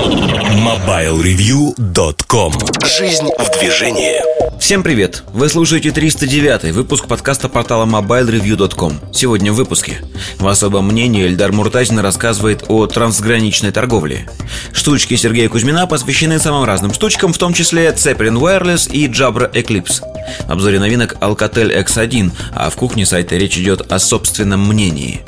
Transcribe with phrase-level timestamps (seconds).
[0.00, 0.47] Yeah.
[0.58, 2.52] MobileReview.com
[2.84, 4.16] Жизнь в движении.
[4.58, 5.22] Всем привет!
[5.32, 10.02] Вы слушаете 309 выпуск подкаста портала MobileReview.com Сегодня в выпуске.
[10.38, 14.28] В особом мнении Эльдар Муртазин рассказывает о трансграничной торговле.
[14.72, 20.02] Штучки Сергея Кузьмина посвящены самым разным штучкам, в том числе Zeppelin Wireless и Jabra Eclipse.
[20.48, 25.20] В обзоре новинок Alcatel X1, а в кухне сайта речь идет о собственном мнении.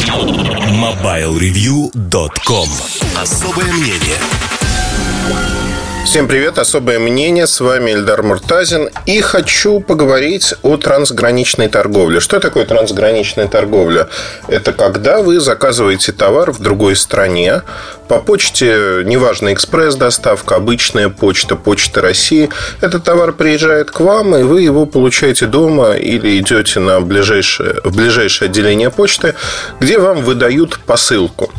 [0.73, 2.69] MobileReview.com
[3.17, 4.19] Особое мнение
[6.05, 12.41] Всем привет, особое мнение, с вами Эльдар Муртазин И хочу поговорить о трансграничной торговле Что
[12.41, 14.09] такое трансграничная торговля?
[14.49, 17.63] Это когда вы заказываете товар в другой стране
[18.11, 24.63] По почте, неважно, экспресс-доставка, обычная почта, почта России Этот товар приезжает к вам, и вы
[24.63, 29.37] его получаете дома Или идете на ближайшее, в ближайшее отделение почты
[29.79, 31.53] Где вам выдают посылку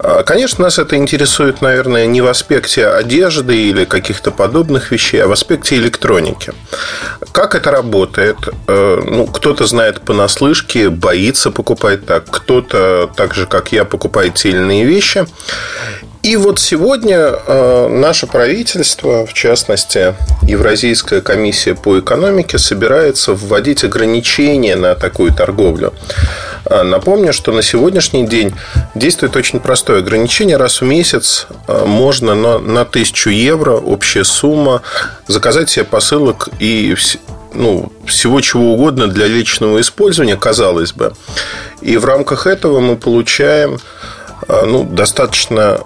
[0.00, 5.28] а, Конечно, нас это интересует, наверное, не в аспекте одежды или каких-то подобных вещей, а
[5.28, 6.52] в аспекте электроники.
[7.34, 8.36] Как это работает?
[8.68, 14.50] Э, ну, кто-то знает понаслышке, боится покупать так, кто-то, так же, как я, покупает те
[14.50, 15.26] или иные вещи.
[16.22, 24.76] И вот сегодня э, наше правительство, в частности, Евразийская комиссия по экономике, собирается вводить ограничения
[24.76, 25.92] на такую торговлю.
[26.66, 28.54] Э, напомню, что на сегодняшний день
[28.94, 30.56] действует очень простое ограничение.
[30.56, 34.82] Раз в месяц э, можно на, на 1000 евро, общая сумма,
[35.26, 36.96] заказать себе посылок и
[37.52, 41.12] ну, всего чего угодно для личного использования, казалось бы.
[41.80, 43.78] И в рамках этого мы получаем
[44.48, 45.84] а, ну, достаточно а,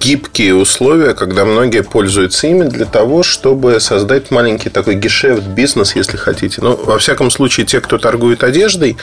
[0.00, 6.16] гибкие условия, когда многие пользуются ими для того, чтобы создать маленький такой гешефт бизнес, если
[6.16, 6.60] хотите.
[6.62, 8.96] Ну, во всяком случае, те, кто торгует одеждой,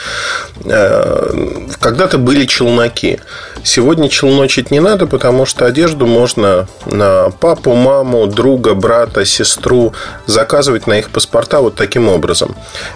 [0.65, 3.19] а, когда-то были челноки.
[3.63, 9.93] Сегодня челночить не надо, потому что одежду можно на папу, маму, друга, брата, сестру
[10.25, 12.55] заказывать на их паспорта вот таким образом.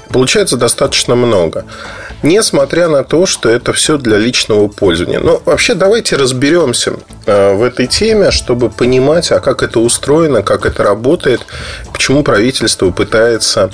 [0.10, 1.66] Получается достаточно много.
[2.24, 5.20] Несмотря на то, что это все для личного пользования.
[5.20, 6.94] Но вообще давайте разберемся
[7.26, 11.46] э, в этой теме, чтобы понимать, а как это устроено, как это работает,
[11.92, 13.72] почему правительство пытается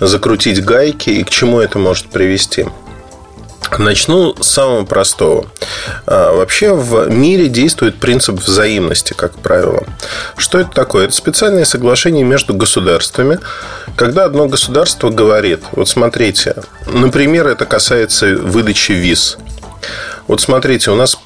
[0.00, 2.66] закрутить гайки и к чему это может привести.
[3.76, 5.46] Начну с самого простого.
[6.06, 9.84] А, вообще в мире действует принцип взаимности, как правило.
[10.36, 11.04] Что это такое?
[11.04, 13.38] Это специальное соглашение между государствами,
[13.94, 16.56] когда одно государство говорит, вот смотрите,
[16.86, 19.36] например, это касается выдачи виз.
[20.26, 21.18] Вот смотрите, у нас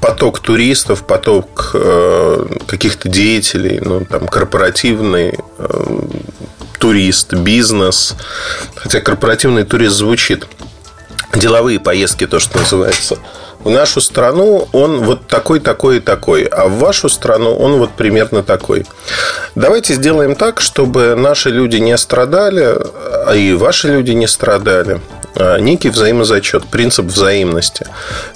[0.00, 6.00] поток туристов, поток э, каких-то деятелей, ну, там, корпоративный э,
[6.78, 8.14] турист, бизнес.
[8.74, 10.46] Хотя корпоративный турист звучит–
[11.34, 13.18] деловые поездки, то, что называется.
[13.64, 17.90] В нашу страну он вот такой, такой и такой, а в вашу страну он вот
[17.90, 18.86] примерно такой.
[19.54, 22.76] Давайте сделаем так, чтобы наши люди не страдали,
[23.26, 25.00] а и ваши люди не страдали.
[25.36, 27.86] А, некий взаимозачет, принцип взаимности.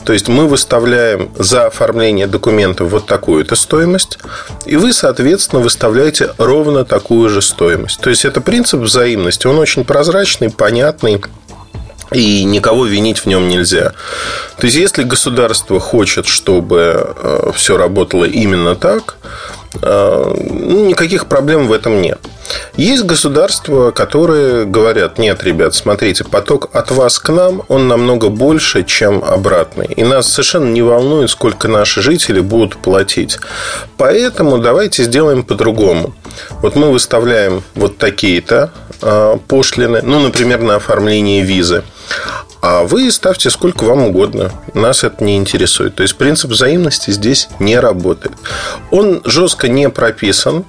[0.04, 4.18] То есть мы выставляем за оформление документов вот такую-то стоимость,
[4.64, 8.00] и вы, соответственно, выставляете ровно такую же стоимость.
[8.00, 11.20] То есть это принцип взаимности, он очень прозрачный, понятный
[12.14, 13.92] и никого винить в нем нельзя.
[14.56, 19.16] То есть, если государство хочет, чтобы э, все работало именно так,
[19.82, 22.20] э, ну, никаких проблем в этом нет.
[22.76, 28.84] Есть государства, которые говорят, нет, ребят, смотрите, поток от вас к нам, он намного больше,
[28.84, 29.86] чем обратный.
[29.86, 33.38] И нас совершенно не волнует, сколько наши жители будут платить.
[33.96, 36.14] Поэтому давайте сделаем по-другому.
[36.62, 41.84] Вот мы выставляем вот такие-то э, пошлины, ну, например, на оформление визы.
[42.66, 44.50] А вы ставьте сколько вам угодно.
[44.72, 45.96] Нас это не интересует.
[45.96, 48.32] То есть принцип взаимности здесь не работает.
[48.90, 50.64] Он жестко не прописан.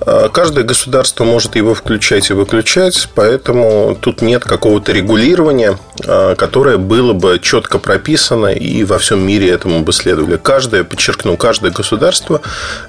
[0.00, 6.78] А, каждое государство может его включать и выключать, поэтому тут нет какого-то регулирования, а, которое
[6.78, 10.36] было бы четко прописано и во всем мире этому бы следовали.
[10.36, 12.40] Каждое, подчеркну, каждое государство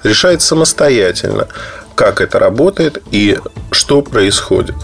[0.03, 1.47] решает самостоятельно,
[1.95, 3.37] как это работает и
[3.71, 4.75] что происходит.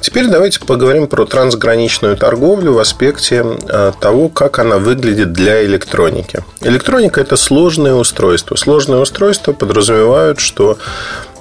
[0.00, 6.42] Теперь давайте поговорим про трансграничную торговлю в аспекте э, того, как она выглядит для электроники.
[6.60, 8.56] Электроника– это сложное устройство.
[8.56, 10.78] Сложные устройства подразумевают, что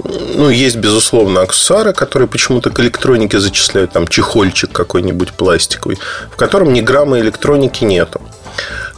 [0.03, 5.97] ну, есть, безусловно, аксессуары, которые почему-то к электронике зачисляют, там, чехольчик какой-нибудь пластиковый,
[6.31, 8.21] в котором ни грамма электроники нету.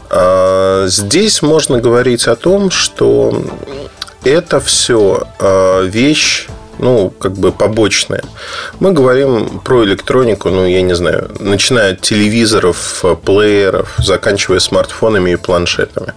[0.09, 3.43] А здесь можно говорить о том, что
[4.23, 6.47] это все э, вещь
[6.81, 8.23] ну, как бы побочные.
[8.79, 15.35] Мы говорим про электронику, ну, я не знаю, начиная от телевизоров, плееров, заканчивая смартфонами и
[15.35, 16.13] планшетами.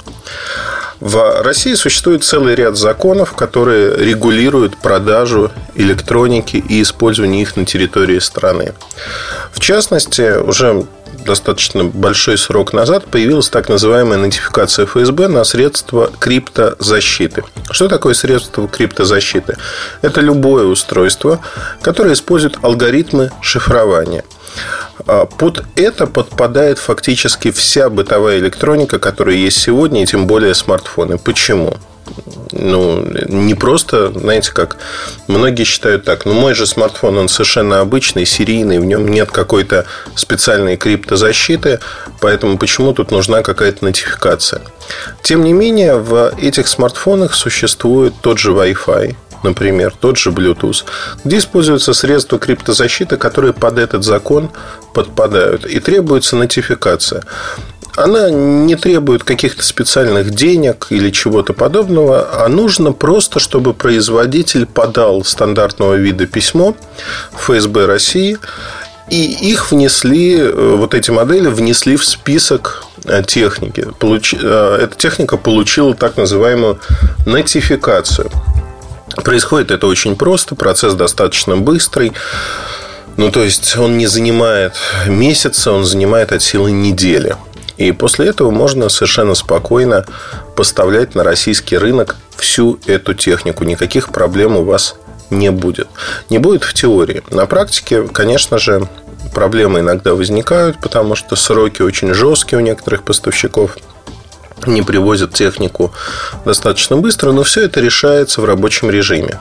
[1.01, 8.19] В России существует целый ряд законов, которые регулируют продажу электроники и использование их на территории
[8.21, 8.73] страны.
[9.53, 10.87] В частности, уже
[11.25, 17.45] достаточно большой срок назад появилась так называемая нотификация ФСБ на средства криптозащиты.
[17.71, 19.57] Что такое средство криптозащиты?
[20.03, 21.41] Это любое устройство,
[21.83, 24.25] которое использует алгоритмы шифрования.
[25.07, 31.19] А под это подпадает фактически вся бытовая электроника, которая есть сегодня, и тем более смартфоны.
[31.19, 31.77] Почему?
[32.53, 34.77] Ну, не просто, знаете, как
[35.27, 39.87] многие считают так, ну, мой же смартфон, он совершенно обычный, серийный, в нем нет какой-то
[40.15, 41.81] специальной криптозащиты,
[42.21, 44.63] поэтому почему тут нужна какая-то нотификация?
[45.23, 50.85] Тем не менее, в этих смартфонах существует тот же Wi-Fi, например, тот же Bluetooth,
[51.25, 54.51] где используются средства криптозащиты, которые под этот закон
[54.95, 57.23] подпадают, и требуется нотификация.
[57.97, 65.25] Она не требует каких-то специальных денег или чего-то подобного, а нужно просто, чтобы производитель подал
[65.25, 66.75] стандартного вида письмо
[67.35, 68.39] ФСБ России,
[69.11, 73.87] и их внесли, э, вот эти модели внесли в список э, техники.
[74.01, 76.81] Э, эта техника получила так называемую
[77.27, 78.31] нотификацию.
[79.23, 82.13] Происходит это очень просто, процесс достаточно быстрый.
[83.17, 84.75] Ну, то есть, он не занимает
[85.07, 87.37] месяца, он занимает от силы недели.
[87.77, 90.05] И после этого можно совершенно спокойно
[90.57, 93.65] поставлять на российский рынок всю эту технику.
[93.65, 94.97] Никаких проблем у вас
[95.31, 95.89] не будет.
[96.31, 97.23] Не будет в теории.
[97.31, 98.89] На практике, конечно же,
[99.35, 103.77] проблемы иногда возникают, потому что сроки очень жесткие у некоторых поставщиков–
[104.67, 105.93] не привозят технику
[106.45, 109.39] достаточно быстро, но все это решается в рабочем режиме.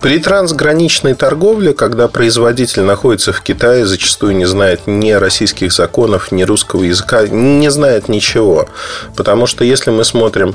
[0.00, 6.42] При трансграничной торговле, когда производитель находится в Китае, зачастую не знает ни российских законов, ни
[6.42, 8.68] русского языка, не знает ничего.
[9.16, 10.54] Потому что если мы смотрим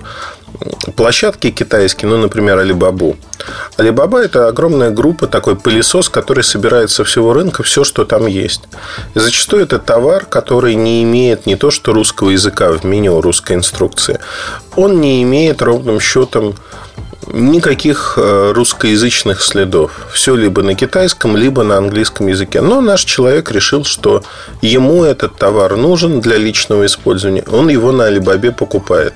[0.95, 3.17] площадки китайские, ну, например, Алибабу.
[3.77, 8.63] Алибаба– это огромная группа, такой пылесос, который собирает со всего рынка все, что там есть.
[9.15, 13.53] И зачастую это товар, который не имеет не то что русского языка в меню русской
[13.53, 14.19] инструкции,
[14.75, 16.55] он не имеет ровным счетом
[17.31, 19.91] никаких э, русскоязычных следов.
[20.13, 22.61] Все либо на китайском, либо на английском языке.
[22.61, 24.23] Но наш человек решил, что
[24.61, 27.43] ему этот товар нужен для личного использования.
[27.51, 29.13] Он его на Алибабе покупает.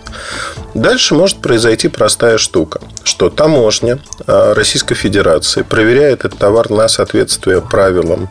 [0.77, 3.97] Дальше может произойти простая штука, что таможня
[4.27, 8.29] э, Российской Федерации проверяет этот товар на соответствие правилам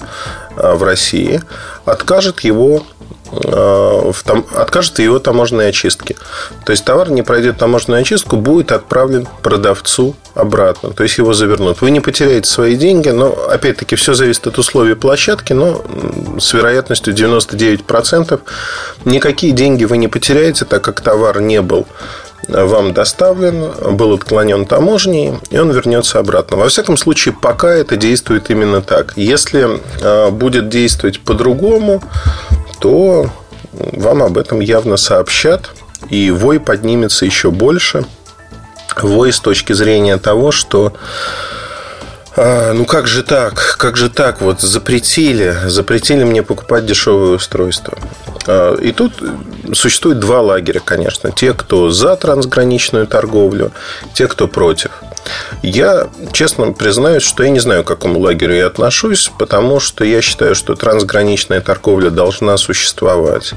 [0.56, 1.42] э, в России,
[1.84, 2.84] откажет его
[3.32, 6.16] Э, в там, откажет его таможенной очистке.
[6.64, 10.90] То есть товар не пройдет таможенную очистку, будет отправлен продавцу обратно.
[10.90, 11.80] То есть его завернут.
[11.80, 15.84] Вы не потеряете свои деньги, но опять-таки все зависит от условий площадки, но
[16.38, 18.40] с вероятностью 99%
[19.04, 21.86] никакие деньги вы не потеряете, так как товар не был
[22.48, 26.56] вам доставлен, был отклонен таможней, и он вернется обратно.
[26.56, 29.12] Во всяком случае, пока это действует именно так.
[29.16, 32.02] Если э, будет действовать по-другому,
[32.80, 33.30] то
[33.72, 35.70] вам об этом явно сообщат,
[36.08, 38.04] и вой поднимется еще больше.
[39.02, 40.94] Вой с точки зрения того, что
[42.36, 43.76] а, ну как же так?
[43.78, 44.40] Как же так?
[44.40, 47.96] Вот запретили, запретили мне покупать дешевое устройство.
[48.46, 49.12] А, и тут
[49.72, 51.30] существует два лагеря, конечно.
[51.30, 53.72] Те, кто за трансграничную торговлю,
[54.14, 54.90] те, кто против.
[55.62, 60.22] Я честно признаюсь, что я не знаю, к какому лагерю я отношусь, потому что я
[60.22, 63.54] считаю, что трансграничная торговля должна существовать.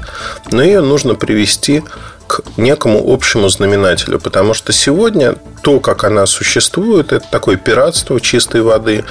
[0.50, 1.84] Но ее нужно привести
[2.30, 8.62] к некому общему знаменателю, потому что сегодня то, как она существует, это такое пиратство чистой
[8.62, 9.04] воды,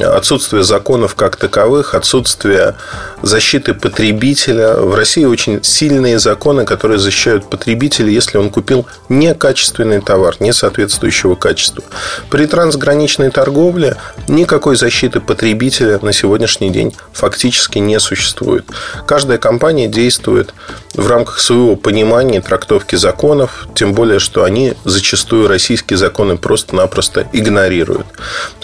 [0.00, 2.76] отсутствие законов как таковых, отсутствие
[3.22, 4.74] защиты потребителя.
[4.74, 11.36] В России очень сильные законы, которые защищают потребителя, если он купил некачественный товар, не соответствующего
[11.36, 11.82] качеству.
[12.30, 13.96] При трансграничной торговле
[14.28, 18.66] никакой защиты потребителя на сегодняшний день фактически не существует.
[19.06, 20.52] Каждая компания действует
[20.94, 28.06] в рамках своего понимания трактовки законов, тем более, что они зачастую российские законы просто-напросто игнорируют.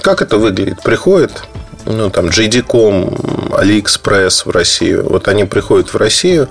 [0.02, 0.82] Как это выглядит?
[0.82, 1.42] Приходит
[1.88, 3.04] ну, там, JD.com,
[3.50, 5.08] AliExpress в Россию.
[5.08, 6.48] Вот они приходят в Россию,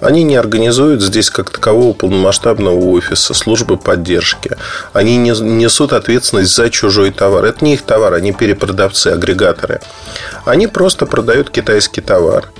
[0.00, 4.56] они не организуют здесь как такового полномасштабного офиса, службы поддержки.
[4.92, 7.44] Они не несут ответственность за чужой товар.
[7.44, 9.80] Это не их товар, они перепродавцы, агрегаторы.
[10.44, 12.50] Они просто продают китайский товар.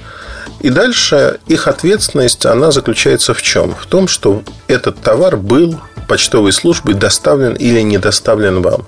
[0.61, 3.75] И дальше их ответственность, она заключается в чем?
[3.75, 8.85] В том, что этот товар был почтовой службой доставлен или не доставлен вам.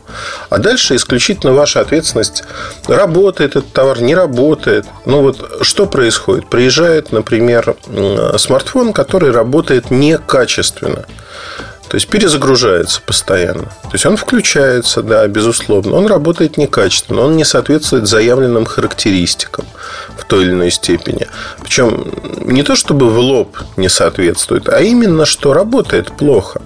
[0.50, 2.42] А дальше исключительно ваша ответственность.
[2.88, 4.86] Работает этот товар, не работает.
[5.06, 6.50] Ну вот что происходит?
[6.50, 7.76] Приезжает, например,
[8.36, 11.06] смартфон, который работает некачественно.
[11.92, 13.64] То есть перезагружается постоянно.
[13.64, 15.94] То есть он включается, да, безусловно.
[15.94, 19.66] Он работает некачественно, он не соответствует заявленным характеристикам
[20.16, 21.28] в той или иной степени.
[21.60, 22.10] Причем
[22.46, 26.62] не то чтобы в лоб не соответствует, а именно что работает плохо.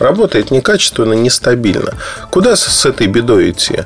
[0.00, 1.94] Работает некачественно, нестабильно.
[2.30, 3.84] Куда с этой бедой идти?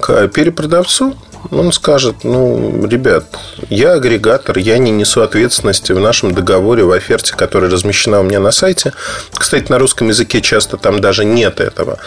[0.00, 1.18] К перепродавцу?
[1.50, 3.24] Он скажет, ну, ребят,
[3.68, 8.40] я агрегатор, я не несу ответственности в нашем договоре, в оферте, которая размещена у меня
[8.40, 8.92] на сайте.
[9.32, 11.98] Кстати, на русском языке часто там даже нет этого.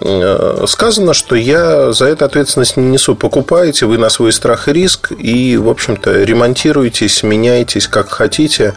[0.00, 3.14] Э, сказано, что я за это ответственность не несу.
[3.14, 8.74] Покупаете вы на свой страх и риск и, в общем-то, ремонтируйтесь, меняйтесь как хотите.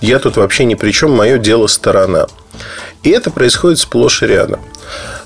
[0.00, 2.26] Я тут вообще ни при чем, мое дело сторона.
[3.02, 4.60] И это происходит сплошь и рядом.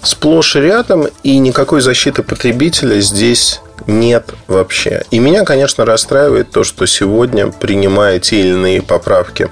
[0.03, 5.05] Сплошь и рядом, и никакой защиты потребителя здесь нет вообще.
[5.11, 9.51] И меня, конечно, расстраивает то, что сегодня, принимая те или иные поправки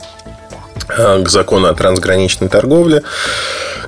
[0.88, 3.02] э, к закону о трансграничной торговле,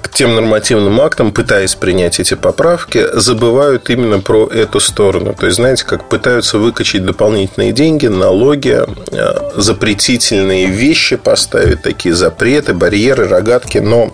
[0.03, 5.35] к тем нормативным актам, пытаясь принять эти поправки, забывают именно про эту сторону.
[5.39, 8.81] То есть, знаете, как пытаются выкачать дополнительные деньги, налоги,
[9.13, 14.13] э, запретительные вещи поставить, такие запреты, барьеры, рогатки, но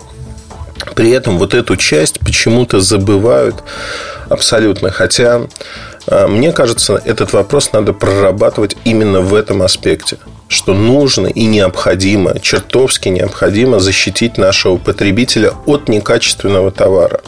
[0.95, 3.63] при этом вот эту часть почему-то забывают
[4.29, 4.91] абсолютно.
[4.91, 5.47] Хотя
[6.07, 10.17] а, мне кажется, этот вопрос надо прорабатывать именно в этом аспекте
[10.49, 17.21] что нужно и необходимо, чертовски необходимо защитить нашего потребителя от некачественного товара.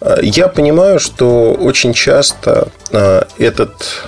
[0.00, 4.02] А, я понимаю, что очень часто а, этот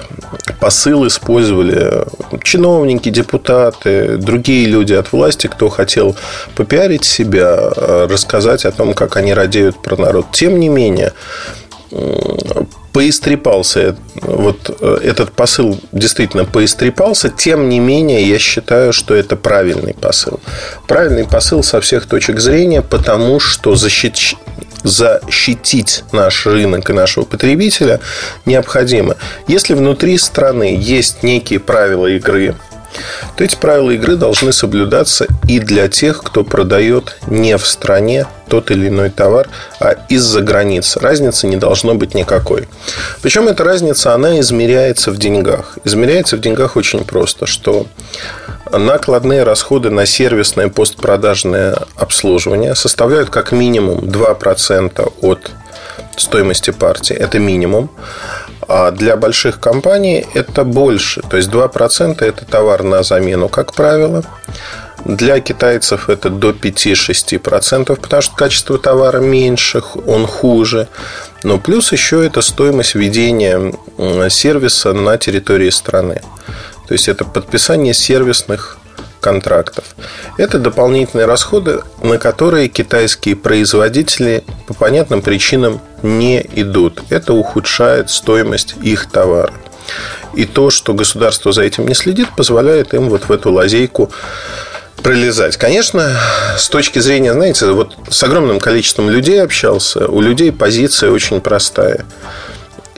[0.61, 2.05] посыл использовали
[2.43, 6.17] чиновники, депутаты, другие люди от власти, кто хотел
[6.55, 7.71] попиарить себя,
[8.09, 10.27] рассказать о том, как они радеют про народ.
[10.33, 11.13] Тем не менее,
[12.99, 13.97] поистрепался.
[14.23, 17.31] Вот э, этот посыл действительно поистрепался.
[17.31, 20.41] Тем не менее, я считаю, что это правильный посыл.
[20.89, 24.35] Правильный посыл со всех точек зрения, потому что защит...
[24.83, 28.01] защитить наш рынок и нашего потребителя
[28.47, 29.17] необходимо.
[29.47, 32.55] Если внутри страны есть некие правила игры,
[33.37, 38.71] то эти правила игры должны соблюдаться и для тех, кто продает не в стране тот
[38.71, 41.01] или иной товар, а из-за границы.
[41.01, 42.69] Разницы не должно быть никакой.
[43.23, 45.79] Причем эта разница, она измеряется в деньгах.
[45.85, 47.87] Измеряется в деньгах очень просто, что
[48.73, 55.51] накладные расходы на сервисное постпродажное обслуживание составляют как минимум 2% от
[56.17, 57.15] стоимости партии.
[57.15, 57.91] Это минимум.
[58.69, 61.23] А для больших компаний это больше.
[61.23, 64.23] То есть 2% это товар на замену, как правило.
[65.05, 70.89] Для китайцев это до 5-6%, потому что качество товара меньше, он хуже.
[71.45, 73.73] Но плюс еще это стоимость ведения
[74.29, 76.21] сервиса на территории страны.
[76.87, 78.78] То есть это подписание сервисных
[79.29, 79.85] контрактов.
[80.39, 87.03] Это дополнительные расходы, на которые китайские производители по понятным причинам не идут.
[87.11, 89.53] Это ухудшает стоимость их товара.
[90.35, 94.11] И то, что государство за этим не следит, позволяет им вот в эту лазейку
[95.03, 95.59] пролезать.
[95.59, 96.11] Конечно,
[96.57, 102.07] с точки зрения, знаете, вот с огромным количеством людей общался, у людей позиция очень простая.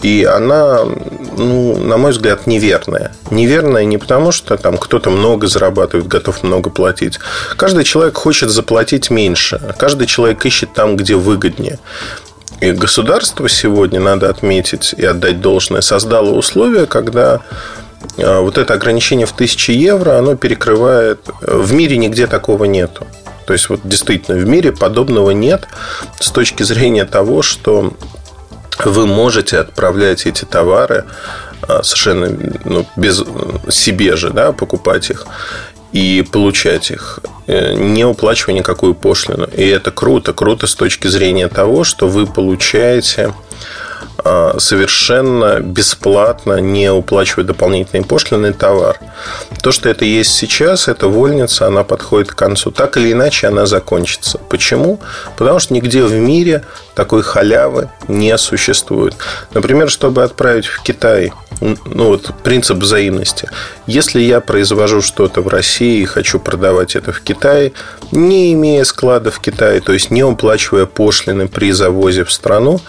[0.03, 0.81] И она,
[1.37, 3.13] ну, на мой взгляд, неверная.
[3.31, 7.19] Неверная не потому, что там кто-то много зарабатывает, готов много платить.
[7.57, 9.61] Каждый человек хочет заплатить меньше.
[9.79, 11.79] Каждый человек ищет там, где выгоднее.
[12.61, 17.41] И государство сегодня, надо отметить и отдать должное, создало условия, когда
[18.19, 21.21] а, вот это ограничение в 1000 евро, оно перекрывает...
[21.41, 23.07] В мире нигде такого нету.
[23.47, 25.67] То есть, вот действительно, в мире подобного нет
[26.21, 27.95] с точки зрения того, что
[28.87, 31.05] вы можете отправлять эти товары
[31.63, 33.23] а, совершенно ну, без
[33.69, 35.27] себе же, да, покупать их
[35.93, 39.47] и получать их, э, не уплачивая никакую пошлину.
[39.47, 40.33] И это круто.
[40.33, 43.35] Круто с точки зрения того, что вы получаете
[44.59, 48.99] совершенно бесплатно, не уплачивая дополнительные пошлины, товар.
[49.63, 52.71] То, что это есть сейчас, это вольница, она подходит к концу.
[52.71, 54.39] Так или иначе, она закончится.
[54.39, 55.01] Почему?
[55.37, 59.15] Потому что нигде в мире такой халявы не существует.
[59.55, 63.49] Например, чтобы отправить в Китай, ну вот принцип взаимности.
[63.87, 67.73] Если я произвожу что-то в России и хочу продавать это в Китае,
[68.13, 72.81] не имея склада в Китае, то есть не уплачивая пошлины при завозе в страну,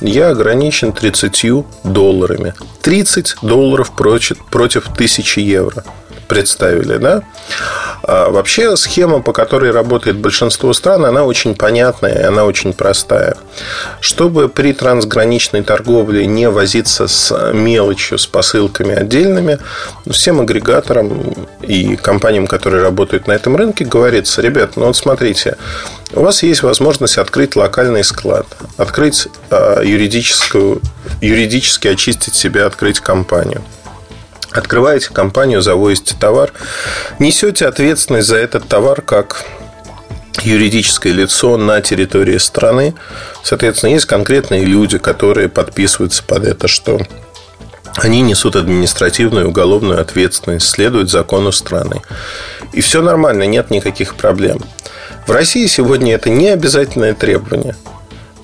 [0.00, 2.54] я ограничен 30 долларами.
[2.82, 5.84] 30 долларов против, против 1000 евро
[6.28, 7.22] представили, да?
[8.02, 13.36] А вообще схема, по которой работает большинство стран, она очень понятная она очень простая.
[14.00, 19.58] Чтобы при трансграничной торговле не возиться с мелочью, с посылками отдельными,
[20.08, 25.56] всем агрегаторам и компаниям, которые работают на этом рынке, говорится, ребят, ну вот смотрите,
[26.12, 30.80] у вас есть возможность открыть локальный склад, открыть э, юридическую,
[31.20, 33.62] юридически очистить себя, открыть компанию.
[34.52, 36.52] Открываете компанию, завозите товар,
[37.18, 39.44] несете ответственность за этот товар как
[40.42, 42.94] юридическое лицо на территории страны.
[43.42, 47.00] Соответственно, есть конкретные люди, которые подписываются под это, что
[47.96, 52.02] они несут административную и уголовную ответственность, следуют закону страны.
[52.72, 54.60] И все нормально, нет никаких проблем.
[55.26, 57.74] В России сегодня это не обязательное требование.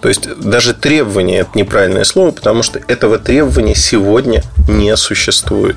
[0.05, 5.77] То есть даже требование это неправильное слово, потому что этого требования сегодня не существует.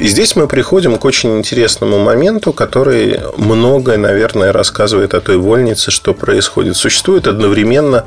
[0.00, 5.92] И здесь мы приходим к очень интересному моменту, который многое, наверное, рассказывает о той вольнице,
[5.92, 6.76] что происходит.
[6.76, 8.06] Существует одновременно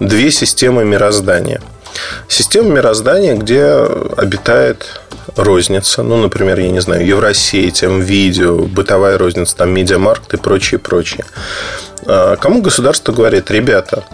[0.00, 1.62] две системы мироздания.
[2.26, 3.66] Система мироздания, где
[4.16, 5.00] обитает
[5.36, 11.24] розница, ну, например, я не знаю, Евросеть, видео, бытовая розница, там, медиамаркт и прочее, прочее.
[12.08, 14.04] А кому государство говорит, ребята,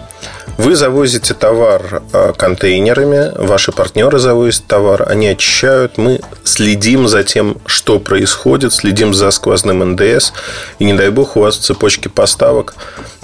[0.58, 7.56] вы завозите товар а, контейнерами, ваши партнеры завозят товар, они очищают, мы следим за тем,
[7.66, 10.32] что происходит, следим за сквозным НДС,
[10.80, 12.74] и не дай бог у вас в цепочке поставок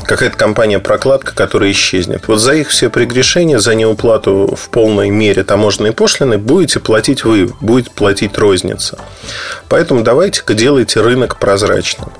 [0.05, 2.27] какая-то компания-прокладка, которая исчезнет.
[2.27, 7.53] Вот за их все прегрешения, за неуплату в полной мере таможенной пошлины будете платить вы,
[7.61, 8.99] будет платить розница.
[9.69, 12.11] Поэтому давайте-ка делайте рынок прозрачным.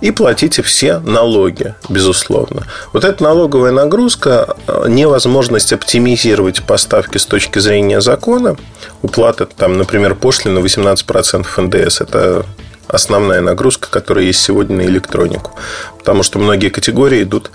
[0.00, 2.64] И платите все налоги, безусловно.
[2.92, 8.56] Вот эта налоговая нагрузка, э, невозможность оптимизировать поставки с точки зрения закона,
[9.02, 12.44] уплата, там, например, пошлины 18% НДС, это
[12.88, 15.52] основная нагрузка, которая есть сегодня на электронику.
[15.98, 17.50] Потому что многие категории идут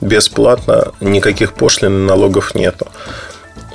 [0.00, 2.88] бесплатно, никаких пошлин и налогов нету.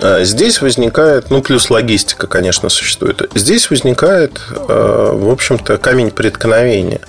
[0.01, 3.29] А здесь возникает, ну, плюс логистика, конечно, существует.
[3.35, 7.01] Здесь возникает, э, в общем-то, камень преткновения,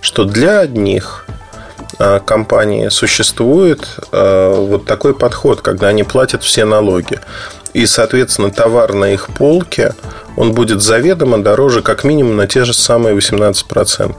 [0.00, 1.24] что для одних
[1.98, 7.20] э, компаний существует э, вот такой подход, когда они платят все налоги.
[7.72, 9.94] И, соответственно, товар на их полке,
[10.36, 14.14] он будет заведомо дороже как минимум на те же самые 18%.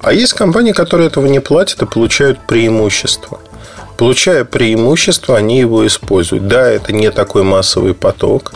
[0.00, 3.40] А есть компании, которые этого не платят и получают преимущество.
[3.98, 6.46] Получая преимущество, они его используют.
[6.48, 8.52] Да, это не такой массовый поток.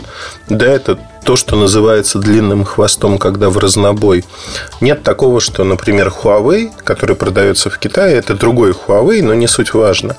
[0.49, 4.25] Да, это то, что называется длинным хвостом, когда в разнобой.
[4.81, 9.73] Нет такого, что, например, Huawei, который продается в Китае, это другой Huawei, но не суть
[9.73, 10.15] важно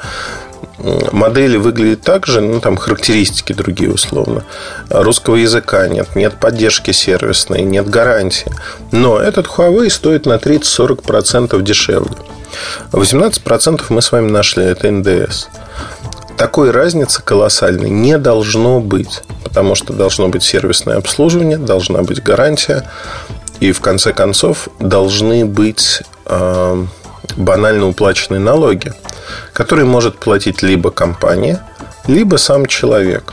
[0.79, 4.45] модели выглядят так же, ну, там характеристики другие условно.
[4.91, 8.53] Русского языка нет, нет поддержки сервисной, нет гарантии.
[8.91, 12.17] Но этот Huawei стоит на 30-40% дешевле.
[12.93, 15.47] 18% мы с вами нашли, это НДС.
[16.37, 22.91] Такой разницы колоссальной не должно быть, потому что должно быть сервисное обслуживание, должна быть гарантия,
[23.61, 26.85] и в конце концов должны быть э,
[27.37, 28.93] банально уплаченные налоги
[29.53, 31.65] который может платить либо компания,
[32.07, 33.33] либо сам человек.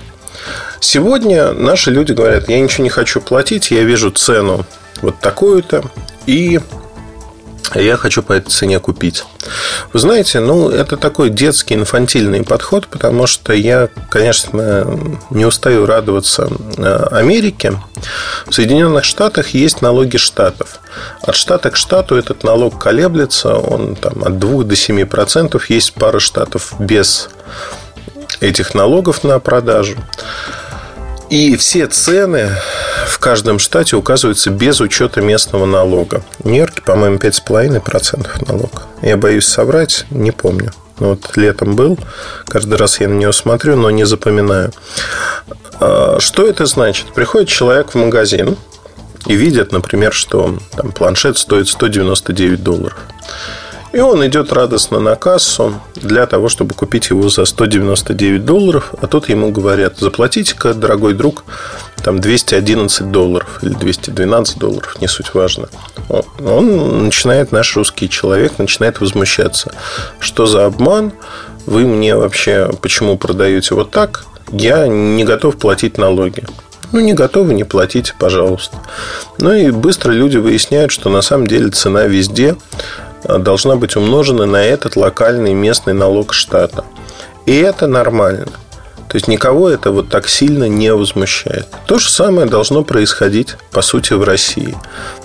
[0.80, 4.66] Сегодня наши люди говорят, я ничего не хочу платить, я вижу цену
[5.02, 5.84] вот такую-то,
[6.26, 6.60] и
[7.76, 9.24] я хочу по этой цене купить.
[9.94, 16.50] Вы знаете, ну, это такой детский, инфантильный подход, потому что я, конечно, не устаю радоваться
[16.78, 17.74] э, Америке.
[18.46, 20.80] В Соединенных Штатах есть налоги штатов.
[21.22, 25.70] От штата к штату этот налог колеблется, он там от 2 до 7 процентов.
[25.70, 27.30] Есть пара штатов без
[28.42, 29.96] этих налогов на продажу.
[31.32, 32.50] И все цены
[33.08, 36.24] в каждом штате указываются без учета местного налога.
[36.40, 38.84] В Нью-Йорке, по-моему, 5,5% налог.
[39.02, 40.74] Я боюсь соврать, не помню.
[41.00, 41.98] Но вот летом был,
[42.48, 44.74] каждый раз я на него смотрю, но не запоминаю.
[45.80, 47.14] А, что это значит?
[47.14, 48.58] Приходит человек в магазин
[49.26, 52.98] и видит, например, что там, планшет стоит 199 долларов.
[53.94, 58.94] И он идет радостно на кассу для того, чтобы купить его за 199 долларов.
[59.02, 61.44] А тут ему говорят, заплатите-ка, дорогой друг,
[62.02, 65.68] там 211 долларов или 212 долларов, не суть важно.
[66.40, 69.74] Он начинает, наш русский человек, начинает возмущаться.
[70.20, 71.12] Что за обман?
[71.66, 74.26] Вы мне вообще почему продаете вот так?
[74.52, 76.44] Я не готов платить налоги.
[76.92, 78.78] Ну, не готовы, не платите, пожалуйста.
[79.38, 82.58] Ну и быстро люди выясняют, что на самом деле цена везде
[83.24, 86.84] должна быть умножена на этот локальный местный налог штата.
[87.46, 88.48] И это нормально.
[89.12, 91.68] То есть никого это вот так сильно не возмущает.
[91.86, 94.78] То же самое должно происходить, по сути, в России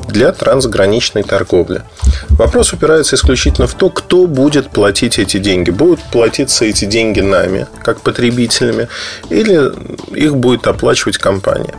[0.08, 1.84] для трансграничной торговли.
[2.30, 5.70] Вопрос упирается исключительно в то, кто будет платить эти деньги.
[5.70, 8.88] Будут платиться эти деньги нами, как потребителями,
[9.30, 9.70] или
[10.18, 11.76] их будет оплачивать компания.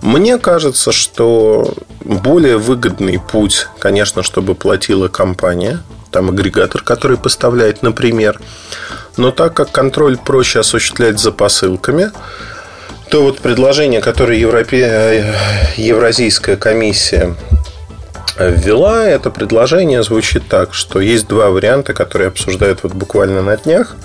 [0.00, 8.40] Мне кажется, что более выгодный путь, конечно, чтобы платила компания, там агрегатор, который поставляет, например.
[9.16, 12.10] Но так как контроль проще осуществлять за посылками,
[13.10, 15.34] то вот предложение, которое Европе...
[15.76, 17.34] Евразийская комиссия
[18.38, 23.96] ввела, это предложение звучит так, что есть два варианта, которые обсуждают вот буквально на днях.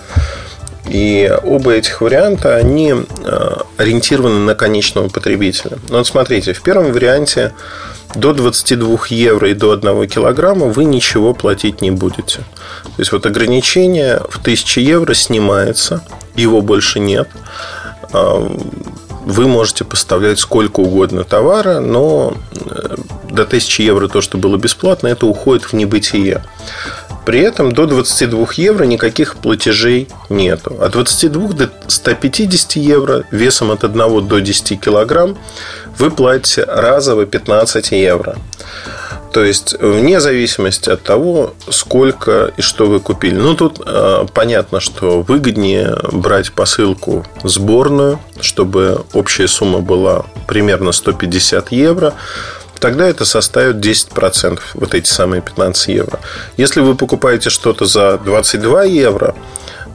[0.90, 5.78] И оба этих варианта, они э, ориентированы на конечного потребителя.
[5.90, 7.54] Но вот смотрите, в первом варианте
[8.16, 12.40] до 22 евро и до 1 килограмма вы ничего платить не будете.
[12.84, 16.04] То есть вот ограничение в 1000 евро снимается,
[16.36, 17.30] его больше нет.
[18.14, 18.50] А,
[19.26, 22.96] вы можете поставлять сколько угодно товара, но э,
[23.30, 26.44] до 1000 евро то, что было бесплатно, это уходит в небытие.
[27.28, 30.78] При этом до 22 евро никаких платежей нету.
[30.82, 35.38] От 22 до 150 евро весом от 1 до 10 килограмм
[35.98, 38.38] вы платите разово 15 евро.
[39.34, 43.36] То есть, вне зависимости от того, сколько и что вы купили.
[43.36, 51.74] Ну, тут э, понятно, что выгоднее брать посылку сборную, чтобы общая сумма была примерно 150
[51.74, 52.14] евро
[52.80, 56.20] тогда это составит 10%, вот эти самые 15 евро.
[56.58, 59.36] Если вы покупаете что-то за 22 евро,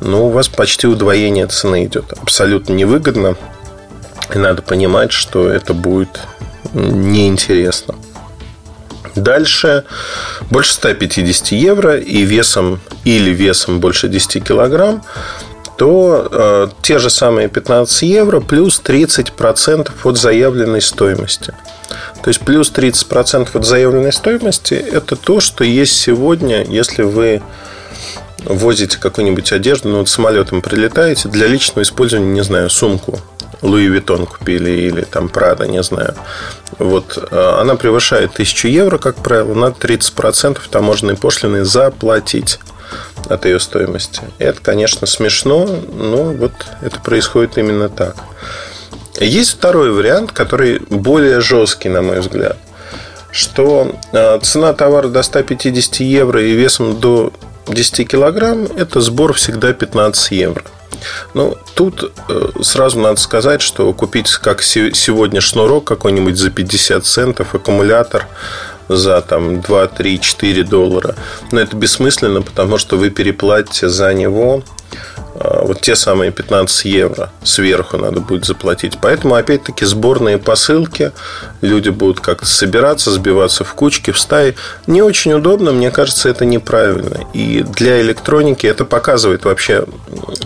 [0.01, 2.13] ну, у вас почти удвоение цены идет.
[2.21, 3.37] Абсолютно невыгодно.
[4.35, 6.21] И надо понимать, что это будет
[6.73, 7.95] неинтересно.
[9.15, 9.85] Дальше
[10.51, 15.05] больше 150 евро и весом или весом больше 10 килограмм,
[15.77, 21.55] то э, те же самые 15 евро плюс 30% от заявленной стоимости.
[22.23, 27.43] То есть плюс 30% от заявленной стоимости– это то, что есть сегодня, если вы
[28.45, 33.21] возите какую-нибудь одежду, ну вот самолетом прилетаете, для личного использования, не знаю, сумку
[33.63, 36.15] Луи Виттон купили или там Прада, не знаю.
[36.79, 42.59] Вот э, она превышает 1000 евро, как правило, надо 30% таможенной пошлины заплатить
[43.29, 44.23] от ее стоимости.
[44.39, 48.17] Это, конечно, смешно, но вот это происходит именно так.
[49.21, 52.57] Есть второй вариант, который более жесткий, на мой взгляд,
[53.31, 57.33] что э, цена товара до 150 евро и весом до
[57.69, 60.65] 10 килограмм– это сбор всегда 15 евро.
[61.35, 67.55] Ну, тут э, сразу надо сказать, что купить, как сегодня, шнурок какой-нибудь за 50 центов,
[67.55, 68.27] аккумулятор
[68.89, 71.15] за там 2, 3, 4 доллара.
[71.51, 74.63] Но это бессмысленно, потому что вы переплатите за него
[75.35, 78.99] вот те самые 15 евро сверху надо будет заплатить.
[79.01, 81.13] Поэтому, опять-таки, сборные посылки,
[81.61, 84.55] люди будут как-то собираться, сбиваться в кучки, в стаи.
[84.87, 87.27] Не очень удобно, мне кажется, это неправильно.
[87.33, 89.85] И для электроники это показывает вообще...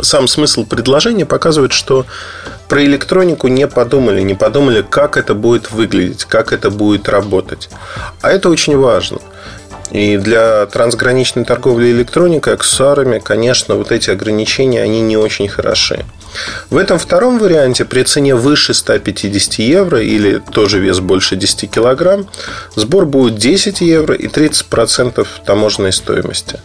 [0.01, 2.07] Сам смысл предложения показывает, что
[2.69, 7.71] про электронику не подумали, не подумали, как это будет выглядеть, как это будет работать.
[8.23, 9.19] А это очень важно.
[9.91, 16.05] И для трансграничной торговли электроникой, аксессуарами, конечно, вот эти ограничения, они не очень хороши.
[16.71, 22.29] В этом втором варианте при цене выше 150 евро или тоже вес больше 10 килограмм,
[22.75, 26.61] сбор будет 10 евро и 30% таможенной стоимости.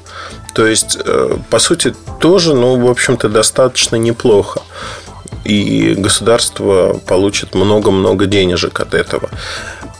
[0.53, 4.61] То есть, э, по сути, тоже, ну, в общем-то, достаточно неплохо.
[5.43, 9.29] И государство получит много-много денежек от этого.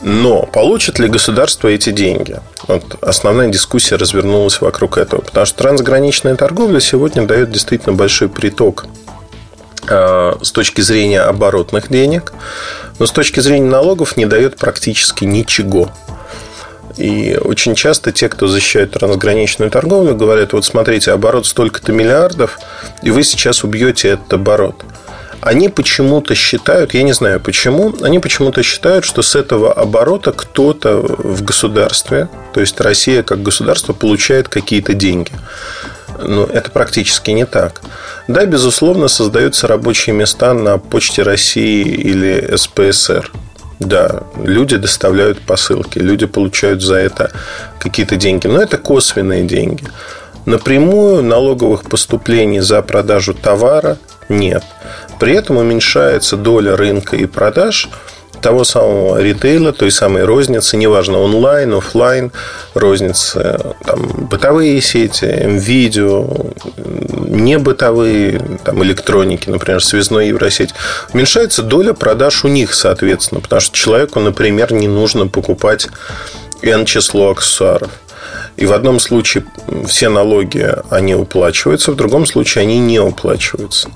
[0.00, 2.36] Но получит ли государство эти деньги?
[2.66, 5.20] Вот основная дискуссия развернулась вокруг этого.
[5.20, 8.86] Потому что трансграничная торговля сегодня дает действительно большой приток
[9.88, 12.32] э, с точки зрения оборотных денег,
[12.98, 15.90] но с точки зрения налогов не дает практически ничего.
[16.96, 22.58] И очень часто те, кто защищает трансграничную торговлю, говорят, вот смотрите, оборот столько-то миллиардов,
[23.02, 24.84] и вы сейчас убьете этот оборот
[25.42, 30.98] они почему-то считают, я не знаю почему, они почему-то считают, что с этого оборота кто-то
[30.98, 35.32] в государстве, то есть Россия как государство, получает какие-то деньги.
[36.22, 37.80] Но это практически не так.
[38.28, 43.32] Да, безусловно, создаются рабочие места на Почте России или СПСР.
[43.80, 47.32] Да, люди доставляют посылки, люди получают за это
[47.80, 49.84] какие-то деньги, но это косвенные деньги.
[50.46, 54.64] Напрямую налоговых поступлений за продажу товара нет.
[55.18, 57.88] При этом уменьшается доля рынка и продаж
[58.42, 62.32] того самого ритейла, той самой розницы, неважно, онлайн, офлайн,
[62.74, 66.28] розницы, там, бытовые сети, видео,
[66.76, 70.74] не бытовые, там, электроники, например, связной Евросеть,
[71.14, 75.88] уменьшается доля продаж у них, соответственно, потому что человеку, например, не нужно покупать
[76.62, 77.90] N число аксессуаров.
[78.56, 79.44] И в одном случае
[79.86, 83.90] все налоги, они уплачиваются, в другом случае они не уплачиваются.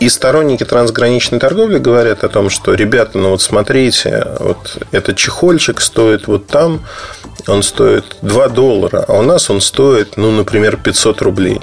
[0.00, 5.80] И сторонники трансграничной торговли говорят о том, что, ребята, ну вот смотрите, вот этот чехольчик
[5.80, 6.84] стоит вот там
[7.46, 11.60] он стоит 2 доллара, а у нас он стоит, ну, например, 500 рублей.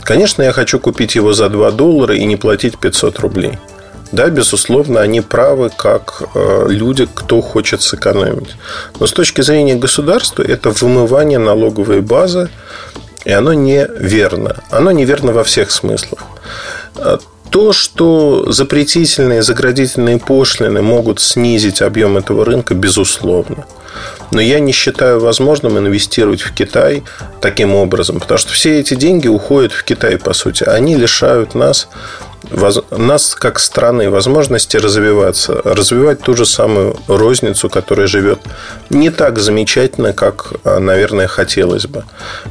[0.00, 3.58] Конечно, я хочу купить его за 2 доллара и не платить 500 рублей.
[4.12, 8.56] Да, безусловно, они правы как э, люди, кто хочет сэкономить.
[9.00, 12.50] Но с точки зрения государства это вымывание налоговой базы,
[13.24, 14.56] и оно неверно.
[14.70, 16.20] Оно неверно во всех смыслах.
[16.96, 17.18] А
[17.50, 23.66] то, что запретительные, заградительные пошлины могут снизить объем этого рынка, безусловно.
[24.30, 27.02] Но я не считаю возможным инвестировать в Китай
[27.40, 30.64] таким образом, потому что все эти деньги уходят в Китай, по сути.
[30.64, 31.88] Они лишают нас
[32.90, 38.40] нас как страны возможности развиваться, развивать ту же самую розницу, которая живет
[38.90, 42.04] не так замечательно, как, а, наверное, хотелось бы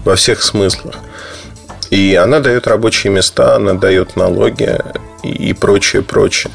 [0.03, 0.95] во всех смыслах.
[1.89, 4.79] И она дает рабочие места, она дает налоги
[5.23, 6.51] и прочее, прочее.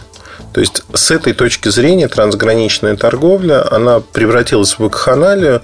[0.52, 5.60] То есть, с этой точки зрения трансграничная торговля, она превратилась в вакханалию,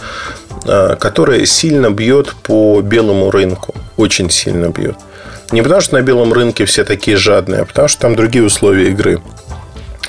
[0.66, 3.74] а, которая сильно бьет по белому рынку.
[3.96, 4.96] Очень сильно бьет.
[5.52, 8.88] Не потому, что на белом рынке все такие жадные, а потому, что там другие условия
[8.88, 9.20] игры.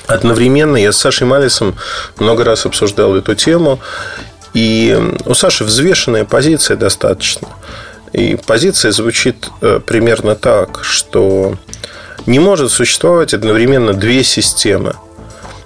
[0.06, 1.76] Одновременно я с Сашей Малисом
[2.18, 3.78] много раз обсуждал эту тему.
[4.54, 7.48] И у Саши взвешенная позиция достаточно.
[8.12, 11.56] И позиция звучит э, примерно так, что
[12.26, 14.94] не может существовать одновременно две системы.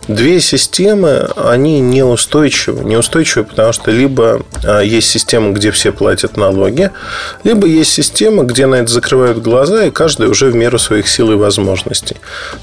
[0.08, 2.82] Две системы, они неустойчивы.
[2.82, 6.90] Неустойчивы, потому что либо а, есть система, где все платят налоги,
[7.44, 11.30] либо есть система, где на это закрывают глаза, и каждый уже в меру своих сил
[11.32, 12.16] и возможностей.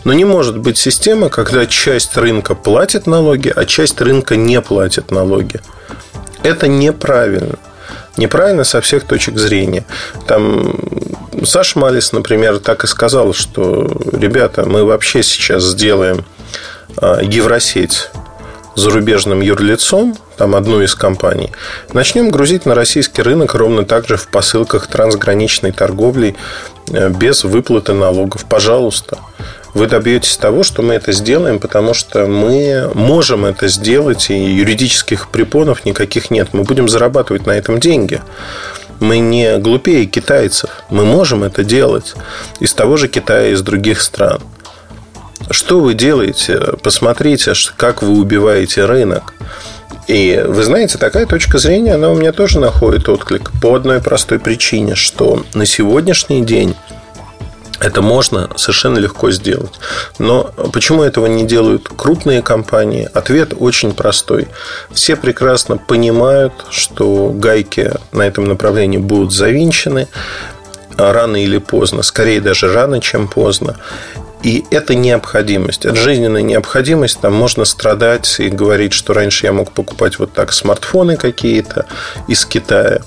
[0.06, 5.12] Но не может быть система, когда часть рынка платит налоги, а часть рынка не платит
[5.12, 5.60] налоги.
[6.42, 7.60] Это неправильно.
[8.18, 9.86] Неправильно со всех точек зрения.
[10.28, 10.74] Там
[11.44, 16.26] Саша Малис, например, так и сказал, что, ребята, мы вообще сейчас сделаем
[17.02, 18.10] Евросеть
[18.76, 21.52] зарубежным юрлицом, там одну из компаний,
[21.94, 26.36] начнем грузить на российский рынок ровно так же в посылках трансграничной торговли
[26.92, 28.46] э, без выплаты налогов.
[28.46, 29.18] Пожалуйста.
[29.74, 35.28] Вы добьетесь того, что мы это сделаем, потому что мы можем это сделать, и юридических
[35.30, 36.50] препонов никаких нет.
[36.54, 38.22] Мы будем зарабатывать на этом деньги.
[39.02, 40.70] Мы не глупее китайцев.
[40.90, 42.14] Мы можем это делать
[42.62, 44.40] из того же Китая, из других стран.
[45.50, 46.60] Что вы делаете?
[46.82, 49.34] Посмотрите, как вы убиваете рынок.
[50.08, 54.40] И вы знаете, такая точка зрения, она у меня тоже находит отклик по одной простой
[54.40, 56.76] причине, что на сегодняшний день
[57.80, 59.74] это можно совершенно легко сделать.
[60.20, 63.10] Но почему этого не делают крупные компании?
[63.14, 64.48] Ответ очень простой.
[64.92, 70.08] Все прекрасно понимают, что гайки на этом направлении будут завинчены
[70.98, 73.76] рано или поздно, скорее даже рано, чем поздно.
[74.46, 77.20] И это необходимость, это жизненная необходимость.
[77.20, 81.88] Там можно страдать и говорить, что раньше я мог покупать вот так смартфоны какие-то
[82.28, 83.00] из Китая.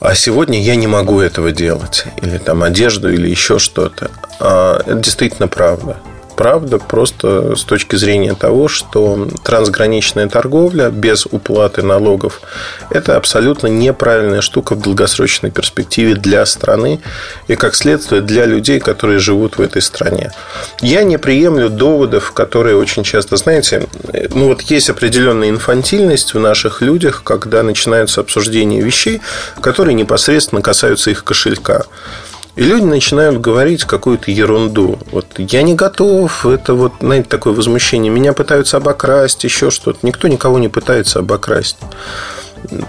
[0.00, 2.06] А сегодня я не могу этого делать.
[2.22, 4.10] Или там одежду, или еще что-то.
[4.40, 5.98] А это действительно правда
[6.40, 12.40] правда, просто с точки зрения того, что трансграничная торговля без уплаты налогов–
[12.90, 17.00] это абсолютно неправильная штука в долгосрочной перспективе для страны
[17.46, 20.32] и, как следствие, для людей, которые живут в этой стране.
[20.80, 23.86] Я не приемлю доводов, которые очень часто, знаете,
[24.30, 29.20] ну вот есть определенная инфантильность в наших людях, когда начинаются обсуждения вещей,
[29.60, 31.84] которые непосредственно касаются их кошелька.
[32.60, 34.98] И люди начинают говорить какую-то ерунду.
[35.12, 38.12] Вот я не готов, это вот, знаете, такое возмущение.
[38.12, 40.00] Меня пытаются обокрасть, еще что-то.
[40.02, 41.78] Никто никого не пытается обокрасть.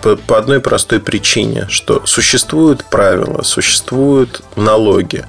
[0.02, 5.26] По, по одной простой причине, что существуют правила, существуют налоги.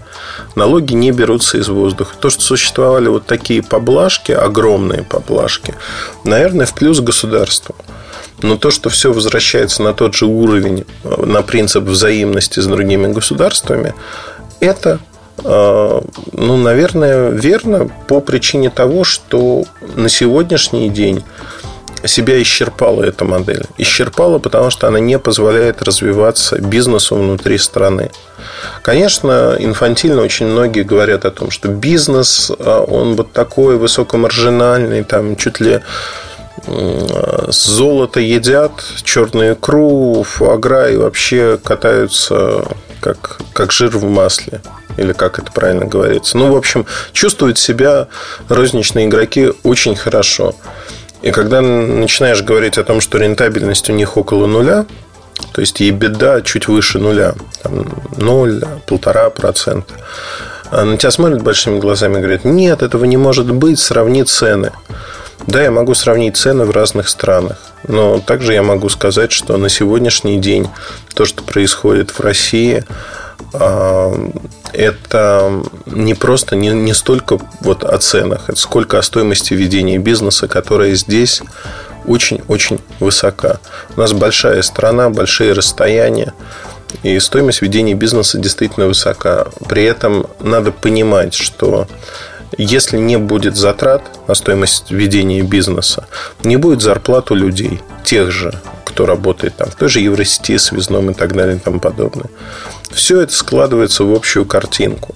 [0.56, 2.16] Налоги не берутся из воздуха.
[2.18, 5.76] То, что существовали вот такие поблажки, огромные поблажки,
[6.24, 7.76] наверное, в плюс государству.
[8.42, 13.94] Но то, что все возвращается на тот же уровень, на принцип взаимности с другими государствами,
[14.62, 15.00] это,
[15.44, 16.00] э,
[16.32, 19.64] ну, наверное, верно по причине того, что
[19.96, 21.24] на сегодняшний день
[22.04, 23.64] себя исчерпала эта модель.
[23.78, 28.10] Исчерпала, потому что она не позволяет развиваться бизнесу внутри страны.
[28.82, 35.36] Конечно, инфантильно очень многие говорят о том, что бизнес, э, он вот такой высокомаржинальный, там
[35.36, 35.80] чуть ли
[37.48, 38.72] золото едят,
[39.02, 42.64] черную икру, фуагра и вообще катаются
[43.02, 44.62] как, как жир в масле.
[44.96, 46.38] Или как это правильно говорится.
[46.38, 48.08] Ну, в общем, чувствуют себя
[48.48, 50.54] розничные игроки очень хорошо.
[51.22, 54.86] И когда начинаешь говорить о том, что рентабельность у них около нуля,
[55.52, 57.86] то есть и беда чуть выше нуля, там
[58.16, 59.94] 0, полтора процента,
[60.70, 64.72] а на тебя смотрят большими глазами и говорят, нет, этого не может быть, сравни цены.
[65.46, 69.68] Да, я могу сравнить цены в разных странах, но также я могу сказать, что на
[69.68, 70.68] сегодняшний день
[71.14, 72.84] то, что происходит в России,
[73.52, 74.12] а,
[74.72, 80.46] это не просто не, не столько вот о ценах, это сколько о стоимости ведения бизнеса,
[80.46, 81.42] которая здесь
[82.06, 83.58] очень-очень высока.
[83.96, 86.34] У нас большая страна, большие расстояния,
[87.02, 89.46] и стоимость ведения бизнеса действительно высока.
[89.68, 91.88] При этом надо понимать, что
[92.58, 96.06] если не будет затрат на стоимость ведения бизнеса,
[96.44, 101.10] не будет зарплат у людей, тех же, кто работает там, в той же Евросети, связном
[101.10, 102.26] и так далее и тому подобное.
[102.90, 105.14] Все это складывается в общую картинку.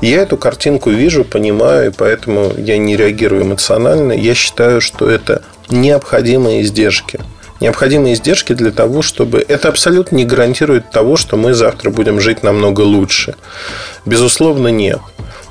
[0.00, 4.12] Я эту картинку вижу, понимаю, и поэтому я не реагирую эмоционально.
[4.12, 7.20] Я считаю, что это необходимые издержки.
[7.60, 9.44] Необходимые издержки для того, чтобы...
[9.46, 13.34] Это абсолютно не гарантирует того, что мы завтра будем жить намного лучше.
[14.06, 15.00] Безусловно, нет.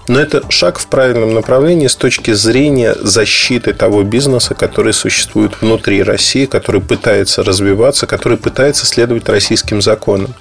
[0.10, 6.02] Но это шаг в правильном направлении с точки зрения защиты того бизнеса, который существует внутри
[6.02, 10.34] России, который пытается развиваться, который пытается следовать российским законам.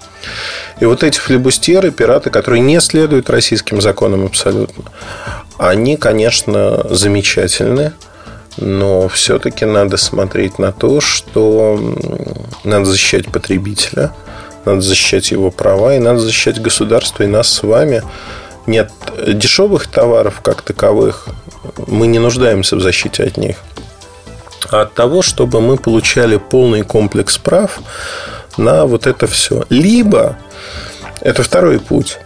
[0.80, 4.84] И вот эти флебустеры, пираты, которые не следуют российским законам абсолютно,
[5.58, 7.92] они, конечно, замечательны,
[8.56, 11.78] но все-таки надо смотреть на то, что
[12.64, 14.14] надо защищать потребителя,
[14.64, 18.02] надо защищать его права, и надо защищать государство и нас с вами–
[18.68, 18.92] нет
[19.26, 21.26] дешевых товаров как таковых,
[21.86, 23.56] мы не нуждаемся в защите от них.
[24.70, 27.80] А от того, чтобы мы получали полный комплекс прав
[28.56, 29.64] на вот это все.
[29.70, 30.36] Либо
[31.20, 32.18] это второй путь.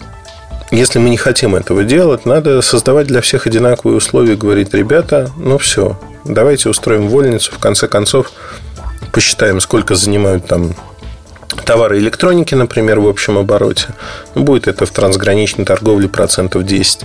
[0.71, 5.59] Если мы не хотим этого делать, надо создавать для всех одинаковые условия, говорить, ребята, ну
[5.59, 8.33] все, давайте устроим вольницу, в конце концов
[9.13, 10.75] посчитаем, сколько занимают там
[11.65, 13.89] товары электроники, например, в общем обороте.
[14.35, 17.01] Будет это в трансграничной торговле процентов 10.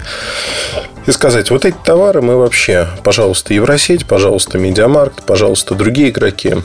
[1.05, 6.55] И сказать, вот эти товары мы вообще, пожалуйста, Евросеть, пожалуйста, Медиамаркт, пожалуйста, другие игроки,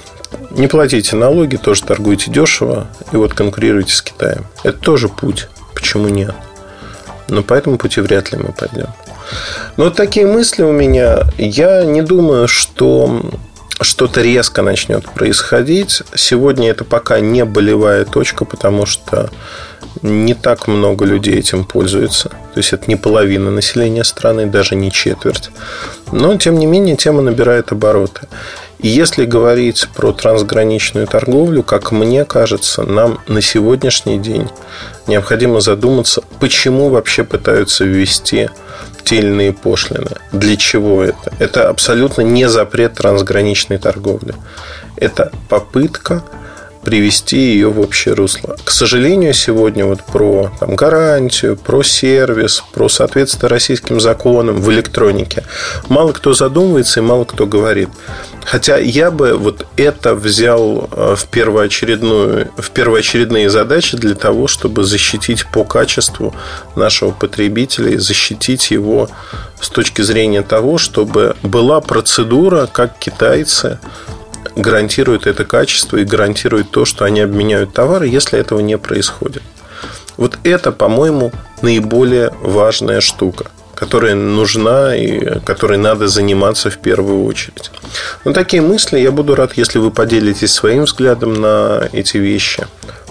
[0.50, 4.46] не платите налоги, тоже торгуйте дешево, и вот конкурируйте с Китаем.
[4.64, 5.48] Это тоже путь.
[5.74, 6.34] Почему нет?
[7.28, 8.88] Но по этому пути вряд ли мы пойдем.
[9.76, 11.22] Но вот такие мысли у меня.
[11.38, 13.22] Я не думаю, что
[13.80, 16.02] что-то резко начнет происходить.
[16.14, 19.30] Сегодня это пока не болевая точка, потому что
[20.02, 22.28] не так много людей этим пользуются.
[22.28, 25.50] То есть это не половина населения страны, даже не четверть.
[26.10, 28.28] Но, тем не менее, тема набирает обороты.
[28.82, 34.48] Если говорить про трансграничную торговлю, как мне кажется, нам на сегодняшний день
[35.06, 38.50] необходимо задуматься, почему вообще пытаются ввести
[39.04, 40.10] те или иные пошлины.
[40.32, 41.32] Для чего это?
[41.38, 44.34] Это абсолютно не запрет трансграничной торговли.
[44.96, 46.24] Это попытка
[46.84, 48.56] привести ее в общее русло.
[48.64, 55.44] К сожалению, сегодня вот про там, гарантию, про сервис, про соответствие российским законам в электронике
[55.88, 57.88] мало кто задумывается и мало кто говорит.
[58.44, 64.82] Хотя я бы вот это взял э, в, первоочередную, в первоочередные задачи для того, чтобы
[64.84, 66.34] защитить по качеству
[66.74, 69.08] нашего потребителя и защитить его
[69.60, 73.78] с точки зрения того, чтобы была процедура, как китайцы
[74.56, 79.42] гарантирует это качество и гарантирует то, что они обменяют товары, если этого не происходит.
[80.16, 87.70] Вот это, по-моему, наиболее важная штука, которая нужна и которой надо заниматься в первую очередь.
[88.24, 92.66] Но такие мысли я буду рад, если вы поделитесь своим взглядом на эти вещи.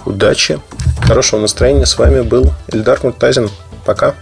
[0.05, 0.59] Удачи,
[1.03, 1.85] хорошего настроения.
[1.85, 3.49] С вами был Эльдар Муртазин.
[3.85, 4.15] Пока.